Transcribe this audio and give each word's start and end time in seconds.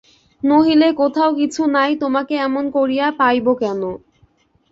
নহিলে 0.41 0.87
কোথাও 1.01 1.29
কিছু 1.39 1.61
নাই 1.75 1.91
তোমাকে 2.03 2.33
এমন 2.47 2.63
করিয়া 2.77 3.07
পাইব 3.19 3.45
কেন? 3.61 3.81